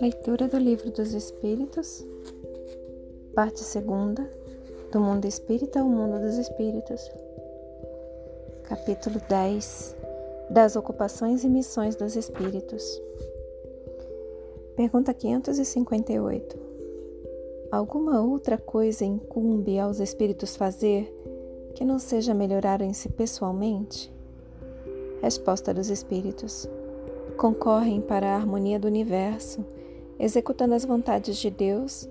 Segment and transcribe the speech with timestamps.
[0.00, 2.04] Leitura do Livro dos Espíritos,
[3.34, 4.30] parte segunda,
[4.92, 7.10] do mundo espírita ao mundo dos espíritos.
[8.64, 9.96] Capítulo 10
[10.50, 13.00] Das ocupações e missões dos espíritos.
[14.76, 16.58] Pergunta 558.
[17.70, 21.10] Alguma outra coisa incumbe aos espíritos fazer
[21.74, 24.19] que não seja melhorarem-se pessoalmente?
[25.22, 26.68] Resposta dos espíritos.
[27.36, 29.64] Concorrem para a harmonia do universo
[30.20, 32.06] executando as vontades de Deus,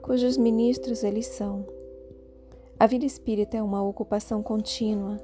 [0.00, 1.66] cujos ministros eles são.
[2.78, 5.20] A vida espírita é uma ocupação contínua,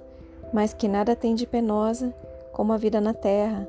[0.53, 2.15] mas que nada tem de penosa
[2.53, 3.67] como a vida na terra,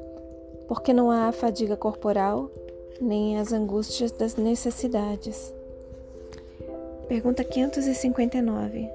[0.68, 2.52] porque não há a fadiga corporal
[3.00, 5.54] nem as angústias das necessidades.
[7.08, 8.90] Pergunta 559.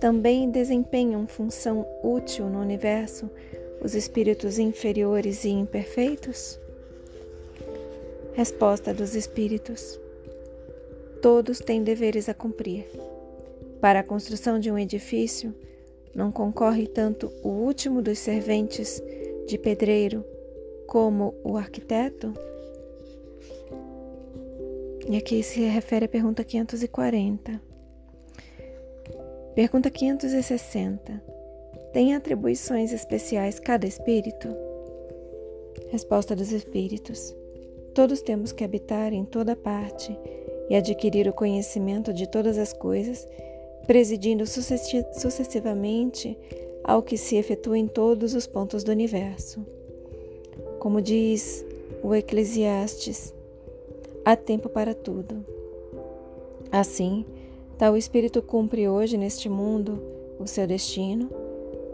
[0.00, 3.30] Também desempenham função útil no universo
[3.82, 6.58] os espíritos inferiores e imperfeitos?
[8.34, 9.98] Resposta dos Espíritos:
[11.20, 12.86] Todos têm deveres a cumprir.
[13.80, 15.54] Para a construção de um edifício,
[16.14, 19.02] não concorre tanto o último dos serventes
[19.46, 20.24] de pedreiro
[20.86, 22.34] como o arquiteto?
[25.08, 27.60] E aqui se refere à pergunta 540.
[29.54, 31.39] Pergunta 560.
[31.92, 34.48] Tem atribuições especiais cada espírito?
[35.88, 37.34] Resposta dos espíritos.
[37.92, 40.16] Todos temos que habitar em toda parte
[40.68, 43.28] e adquirir o conhecimento de todas as coisas,
[43.88, 46.38] presidindo sucessivamente
[46.84, 49.66] ao que se efetua em todos os pontos do universo.
[50.78, 51.64] Como diz
[52.04, 53.34] o Eclesiastes,
[54.24, 55.44] há tempo para tudo.
[56.70, 57.24] Assim,
[57.76, 60.00] tal espírito cumpre hoje neste mundo
[60.38, 61.39] o seu destino,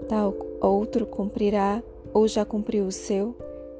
[0.08, 3.36] tal outro cumprirá ou já cumpriu o seu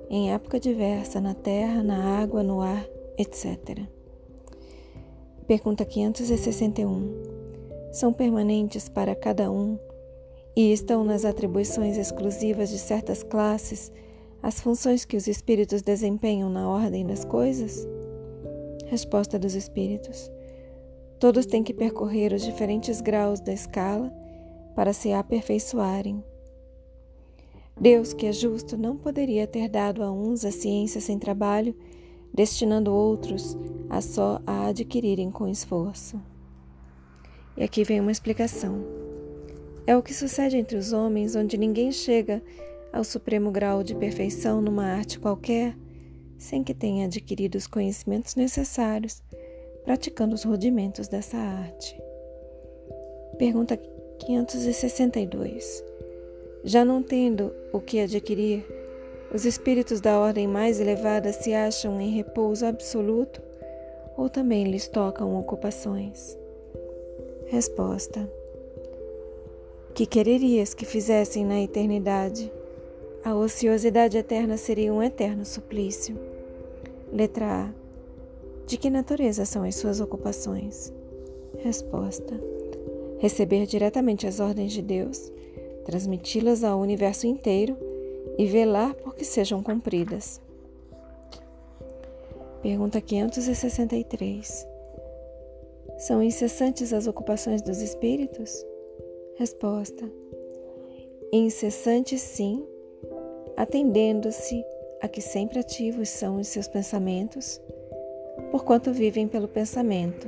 [0.09, 2.87] em época diversa, na terra, na água, no ar,
[3.19, 3.81] etc.
[5.47, 7.37] Pergunta 561.
[7.93, 9.79] São permanentes para cada um
[10.55, 13.93] e estão nas atribuições exclusivas de certas classes
[14.43, 17.87] as funções que os espíritos desempenham na ordem das coisas?
[18.87, 20.31] Resposta dos espíritos.
[21.19, 24.13] Todos têm que percorrer os diferentes graus da escala
[24.77, 26.23] para se aperfeiçoarem.
[27.81, 31.75] Deus, que é justo, não poderia ter dado a uns a ciência sem trabalho,
[32.33, 33.57] destinando outros
[33.89, 36.21] a só a adquirirem com esforço.
[37.57, 38.85] E aqui vem uma explicação.
[39.87, 42.43] É o que sucede entre os homens, onde ninguém chega
[42.93, 45.75] ao supremo grau de perfeição numa arte qualquer,
[46.37, 49.23] sem que tenha adquirido os conhecimentos necessários,
[49.85, 51.99] praticando os rudimentos dessa arte.
[53.39, 53.77] Pergunta
[54.19, 55.85] 562.
[56.65, 58.65] Já não tendo o que adquirir,
[59.33, 63.43] os espíritos da ordem mais elevada se acham em repouso absoluto
[64.17, 66.37] ou também lhes tocam ocupações?
[67.47, 68.29] Resposta:
[69.95, 72.51] Que quererias que fizessem na eternidade?
[73.25, 76.17] A ociosidade eterna seria um eterno suplício.
[77.13, 77.75] Letra A.
[78.67, 80.93] De que natureza são as suas ocupações?
[81.59, 82.35] Resposta:
[83.19, 85.33] Receber diretamente as ordens de Deus
[85.87, 87.77] transmiti-las ao universo inteiro
[88.37, 90.41] e velar por que sejam cumpridas.
[92.61, 94.67] Pergunta 563.
[95.99, 98.67] São incessantes as ocupações dos espíritos?
[99.37, 100.11] Resposta:
[101.33, 102.67] Incessantes, sim,
[103.57, 104.65] atendendo-se
[105.01, 107.61] a que sempre ativos são os seus pensamentos,
[108.51, 110.27] porquanto vivem pelo pensamento.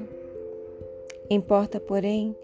[1.28, 2.34] Importa, porém,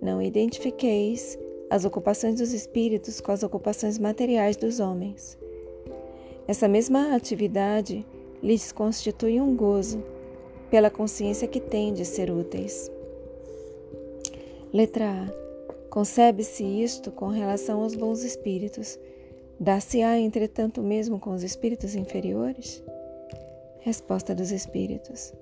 [0.00, 1.38] não identifiqueis
[1.70, 5.36] as ocupações dos espíritos com as ocupações materiais dos homens.
[6.46, 8.06] Essa mesma atividade
[8.42, 10.02] lhes constitui um gozo,
[10.70, 12.90] pela consciência que têm de ser úteis.
[14.72, 15.48] Letra A.
[15.88, 18.98] Concebe-se isto com relação aos bons espíritos.
[19.58, 22.82] Dá-se-á, entretanto, mesmo com os espíritos inferiores?
[23.80, 25.32] Resposta dos espíritos.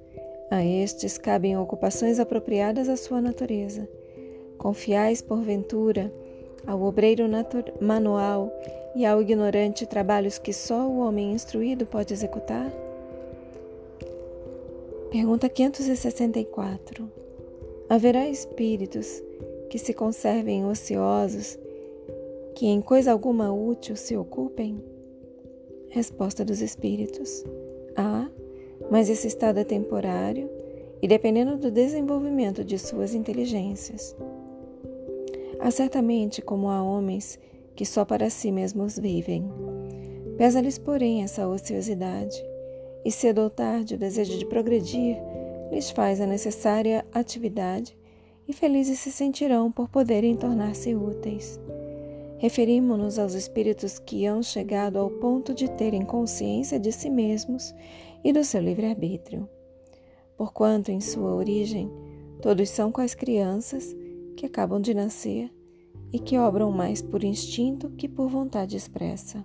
[0.48, 3.88] A estes cabem ocupações apropriadas à sua natureza
[4.66, 6.12] Confiais, porventura,
[6.66, 7.22] ao obreiro
[7.80, 8.52] manual
[8.96, 12.68] e ao ignorante trabalhos que só o homem instruído pode executar?
[15.08, 17.08] Pergunta 564.
[17.88, 19.22] Haverá espíritos
[19.70, 21.56] que se conservem ociosos,
[22.56, 24.82] que em coisa alguma útil se ocupem?
[25.90, 27.44] Resposta dos espíritos.
[27.94, 28.28] Há,
[28.90, 30.50] mas esse estado é temporário
[31.00, 34.16] e dependendo do desenvolvimento de suas inteligências.
[35.66, 37.40] Há certamente como há homens
[37.74, 39.50] que só para si mesmos vivem.
[40.38, 42.40] Pesa-lhes, porém, essa ociosidade,
[43.04, 45.16] e cedo ou tarde o desejo de progredir
[45.72, 47.98] lhes faz a necessária atividade
[48.46, 51.58] e felizes se sentirão por poderem tornar-se úteis.
[52.38, 57.74] Referimos-nos aos espíritos que hão chegado ao ponto de terem consciência de si mesmos
[58.22, 59.48] e do seu livre-arbítrio.
[60.36, 61.90] Porquanto, em sua origem,
[62.40, 63.96] todos são quais crianças
[64.36, 65.55] que acabam de nascer
[66.16, 69.44] e que obram mais por instinto que por vontade expressa.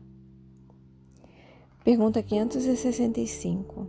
[1.84, 3.88] Pergunta 565.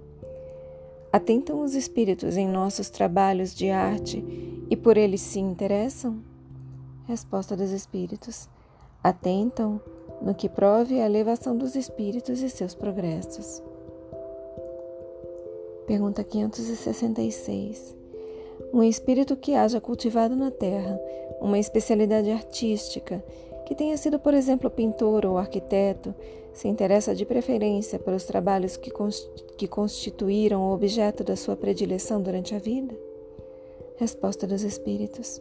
[1.13, 4.25] Atentam os espíritos em nossos trabalhos de arte
[4.69, 6.25] e por eles se interessam?
[7.07, 8.49] Resposta dos espíritos.
[9.01, 9.81] Atentam
[10.21, 13.63] no que prove a elevação dos espíritos e seus progressos.
[15.87, 17.97] Pergunta 566.
[18.75, 20.99] Um espírito que haja cultivado na terra
[21.43, 23.23] uma especialidade artística,
[23.67, 26.15] que tenha sido, por exemplo, pintor ou arquiteto,
[26.53, 28.93] se interessa de preferência pelos trabalhos que,
[29.57, 32.95] que constituíram o objeto da sua predileção durante a vida?
[33.97, 35.41] Resposta dos Espíritos: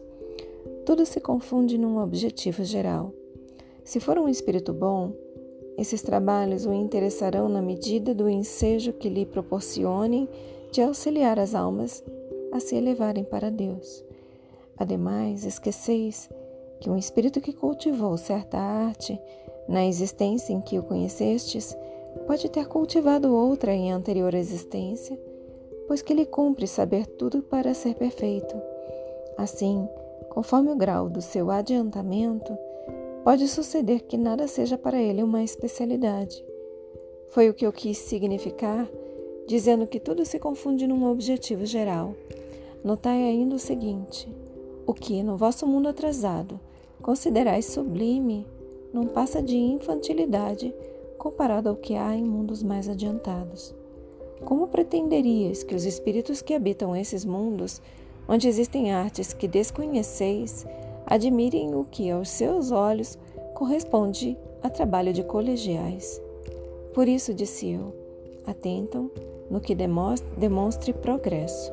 [0.84, 3.12] Tudo se confunde num objetivo geral.
[3.84, 5.12] Se for um espírito bom,
[5.76, 10.28] esses trabalhos o interessarão na medida do ensejo que lhe proporcionem
[10.70, 12.02] de auxiliar as almas
[12.52, 14.04] a se elevarem para Deus.
[14.76, 16.28] Ademais, esqueceis
[16.80, 19.20] que um espírito que cultivou certa arte
[19.68, 21.76] na existência em que o conhecestes
[22.26, 25.18] pode ter cultivado outra em anterior existência,
[25.86, 28.54] pois que lhe cumpre saber tudo para ser perfeito.
[29.36, 29.88] Assim,
[30.30, 32.56] conforme o grau do seu adiantamento,
[33.24, 36.44] pode suceder que nada seja para ele uma especialidade.
[37.28, 38.88] Foi o que eu quis significar,
[39.46, 42.14] dizendo que tudo se confunde num objetivo geral.
[42.84, 44.28] Notai ainda o seguinte:
[44.86, 46.58] o que, no vosso mundo atrasado,
[47.00, 48.46] considerais sublime,
[48.92, 50.74] não passa de infantilidade
[51.18, 53.74] comparado ao que há em mundos mais adiantados.
[54.44, 57.80] Como pretenderias que os espíritos que habitam esses mundos,
[58.28, 60.66] onde existem artes que desconheceis,
[61.06, 63.16] admirem o que aos seus olhos
[63.54, 66.20] corresponde a trabalho de colegiais.
[66.92, 67.94] Por isso, disse eu,
[68.46, 69.10] atentam
[69.50, 71.72] no que demonstre progresso.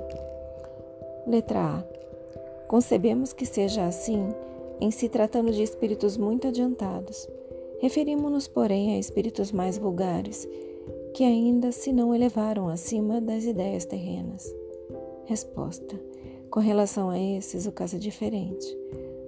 [1.25, 1.99] Letra A.
[2.69, 4.30] Concebemos que seja assim
[4.80, 7.27] em se tratando de espíritos muito adiantados.
[7.81, 10.48] Referimos-nos, porém, a espíritos mais vulgares,
[11.13, 14.50] que ainda se não elevaram acima das ideias terrenas.
[15.25, 16.00] Resposta.
[16.50, 18.77] Com relação a esses, o caso é diferente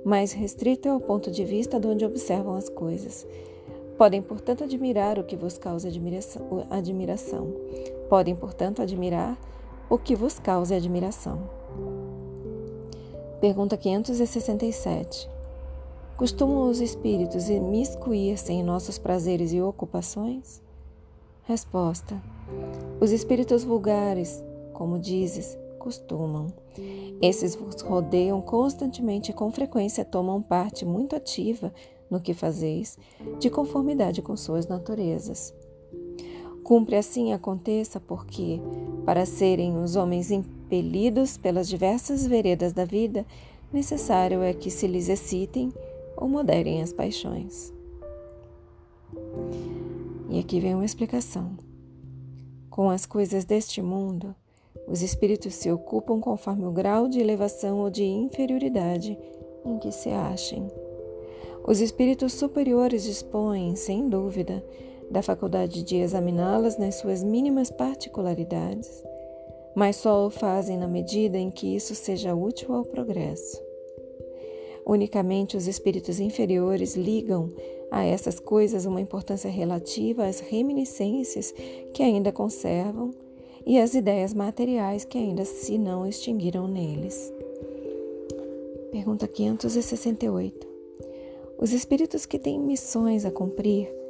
[0.04, 3.28] mais restrito é o ponto de vista de onde observam as coisas.
[3.98, 7.54] Podem, portanto, admirar o que vos causa admiração.
[8.10, 9.38] Podem, portanto, admirar
[9.90, 11.61] o que vos cause admiração.
[13.42, 15.28] Pergunta 567.
[16.16, 20.62] Costumam os espíritos imiscuir-se em nossos prazeres e ocupações?
[21.42, 22.22] Resposta.
[23.00, 26.54] Os espíritos vulgares, como dizes, costumam.
[27.20, 31.74] Esses vos rodeiam constantemente e com frequência tomam parte muito ativa
[32.12, 33.00] no que fazeis,
[33.40, 35.52] de conformidade com suas naturezas.
[36.64, 38.60] Cumpre assim aconteça porque,
[39.06, 43.26] para serem os homens impelidos pelas diversas veredas da vida,
[43.74, 45.74] necessário é que se lhes excitem
[46.16, 47.74] ou moderem as paixões.
[50.30, 51.52] E aqui vem uma explicação.
[52.70, 54.34] Com as coisas deste mundo,
[54.88, 59.18] os espíritos se ocupam conforme o grau de elevação ou de inferioridade
[59.66, 60.72] em que se achem.
[61.68, 64.64] Os espíritos superiores dispõem, sem dúvida,
[65.12, 69.04] da faculdade de examiná-las nas suas mínimas particularidades,
[69.76, 73.62] mas só o fazem na medida em que isso seja útil ao progresso.
[74.86, 77.52] Unicamente os espíritos inferiores ligam
[77.92, 81.54] a essas coisas uma importância relativa às reminiscências
[81.94, 83.12] que ainda conservam
[83.66, 87.32] e as ideias materiais que ainda se não extinguiram neles.
[88.92, 90.68] Pergunta 568.
[91.60, 94.01] Os espíritos que têm missões a cumprir,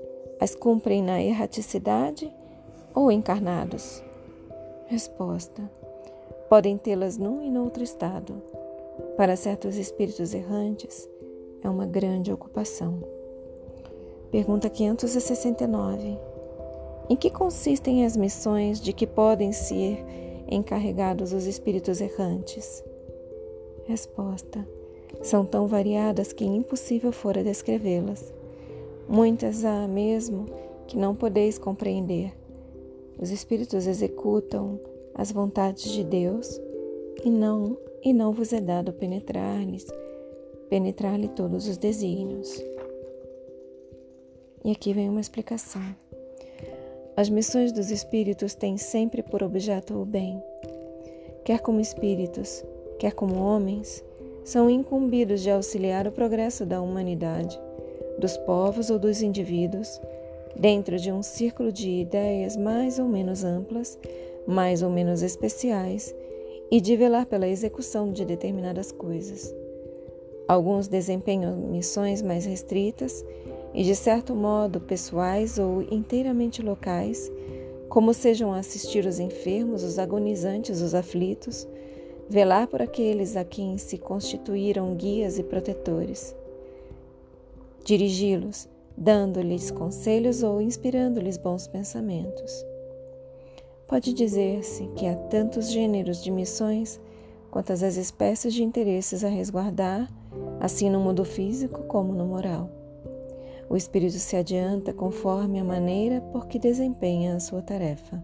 [0.42, 2.34] as cumprem na erraticidade
[2.96, 4.04] ou encarnados?
[4.88, 5.62] Resposta:
[6.50, 8.42] Podem tê-las num e noutro estado.
[9.16, 11.08] Para certos espíritos errantes,
[11.64, 13.04] é uma grande ocupação.
[14.32, 16.18] Pergunta 569.
[17.08, 20.04] Em que consistem as missões de que podem ser
[20.50, 22.84] encarregados os espíritos errantes?
[23.86, 24.68] Resposta:
[25.22, 28.41] São tão variadas que impossível fora descrevê-las.
[29.12, 30.46] Muitas há mesmo
[30.88, 32.32] que não podeis compreender.
[33.20, 34.80] Os espíritos executam
[35.14, 36.58] as vontades de Deus
[37.22, 39.86] e não e não vos é dado penetrar-lhes,
[40.70, 42.64] penetrar-lhe todos os desígnios.
[44.64, 45.84] E aqui vem uma explicação.
[47.18, 50.42] As missões dos espíritos têm sempre por objeto o bem.
[51.44, 52.64] Quer como espíritos,
[52.98, 54.02] quer como homens,
[54.46, 57.60] são incumbidos de auxiliar o progresso da humanidade,
[58.18, 60.00] dos povos ou dos indivíduos,
[60.56, 63.98] dentro de um círculo de ideias mais ou menos amplas,
[64.46, 66.14] mais ou menos especiais,
[66.70, 69.54] e de velar pela execução de determinadas coisas.
[70.48, 73.26] Alguns desempenham missões mais restritas
[73.74, 77.32] e, de certo modo, pessoais ou inteiramente locais,
[77.88, 81.68] como sejam assistir os enfermos, os agonizantes, os aflitos,
[82.30, 86.34] velar por aqueles a quem se constituíram guias e protetores,
[87.84, 92.66] dirigi-los, dando-lhes conselhos ou inspirando-lhes bons pensamentos.
[93.88, 97.00] Pode dizer-se que há tantos gêneros de missões
[97.50, 100.10] quantas as espécies de interesses a resguardar
[100.60, 102.70] assim no mundo físico como no moral.
[103.70, 108.24] O espírito se adianta conforme a maneira por que desempenha a sua tarefa.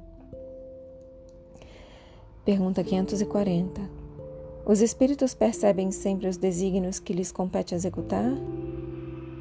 [2.46, 3.82] Pergunta 540.
[4.66, 8.32] Os espíritos percebem sempre os desígnios que lhes compete executar?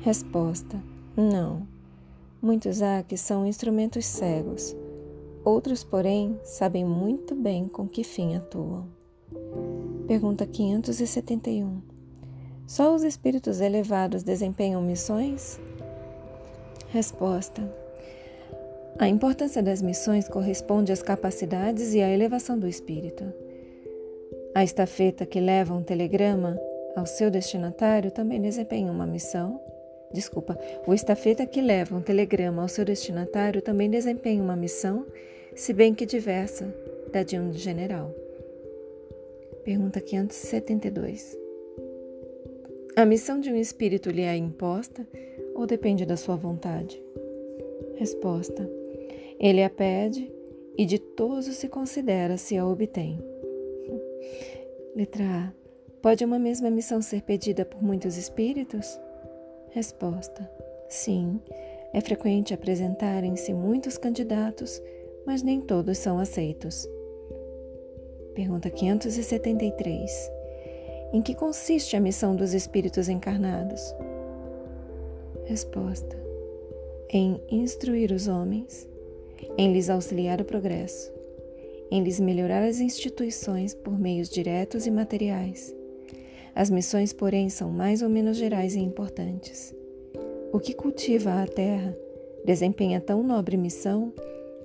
[0.06, 0.80] Resposta:
[1.16, 1.66] Não.
[2.40, 4.72] Muitos há são instrumentos cegos.
[5.44, 8.86] Outros, porém, sabem muito bem com que fim atuam.
[10.06, 11.82] Pergunta 571.
[12.68, 15.58] Só os espíritos elevados desempenham missões?
[16.90, 17.68] Resposta:
[19.00, 23.24] A importância das missões corresponde às capacidades e à elevação do espírito.
[24.54, 26.56] A estafeta que leva um telegrama
[26.94, 29.60] ao seu destinatário também desempenha uma missão.
[30.12, 35.06] Desculpa, o estafeta que leva um telegrama ao seu destinatário também desempenha uma missão,
[35.54, 36.72] se bem que diversa
[37.12, 38.14] da de um general.
[39.64, 41.36] Pergunta 572.
[42.94, 45.06] A missão de um espírito lhe é imposta
[45.54, 47.02] ou depende da sua vontade?
[47.96, 48.70] Resposta:
[49.38, 50.32] Ele a pede
[50.78, 53.18] e de todos se considera se a obtém.
[54.94, 55.52] Letra A.
[56.00, 58.98] Pode uma mesma missão ser pedida por muitos espíritos?
[59.70, 60.50] Resposta:
[60.88, 61.40] Sim.
[61.92, 64.82] É frequente apresentarem-se muitos candidatos,
[65.24, 66.86] mas nem todos são aceitos.
[68.34, 70.30] Pergunta 573.
[71.12, 73.80] Em que consiste a missão dos espíritos encarnados?
[75.46, 76.16] Resposta:
[77.08, 78.86] Em instruir os homens,
[79.56, 81.10] em lhes auxiliar o progresso,
[81.90, 85.74] em lhes melhorar as instituições por meios diretos e materiais.
[86.56, 89.72] As missões, porém, são mais ou menos gerais e importantes.
[90.52, 91.96] O que cultiva a terra
[92.44, 94.12] desempenha tão nobre missão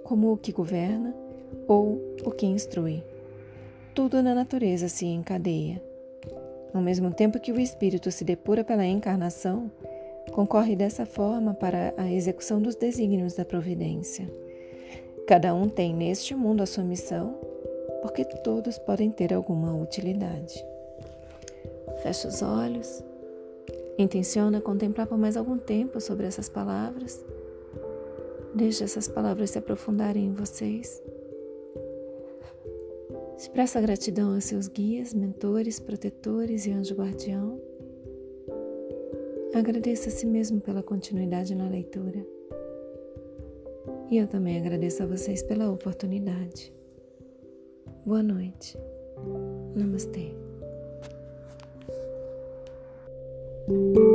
[0.03, 1.13] como o que governa
[1.67, 3.03] ou o que instrui.
[3.93, 5.79] Tudo na natureza se encadeia
[6.73, 9.69] ao mesmo tempo que o espírito se depura pela encarnação,
[10.31, 14.29] concorre dessa forma para a execução dos desígnios da providência.
[15.27, 17.35] Cada um tem neste mundo a sua missão,
[18.01, 20.70] porque todos podem ter alguma utilidade.
[22.01, 23.03] Feche os olhos,
[23.97, 27.23] intenciona contemplar por mais algum tempo sobre essas palavras.
[28.55, 31.01] Deixe essas palavras se aprofundarem em vocês.
[33.37, 37.59] Expressa gratidão aos seus guias, mentores, protetores e anjo guardião.
[39.53, 42.25] Agradeça a si mesmo pela continuidade na leitura.
[44.09, 46.73] E eu também agradeço a vocês pela oportunidade.
[48.05, 48.77] Boa noite.
[49.75, 50.35] Namastê.
[53.71, 54.10] Thank you.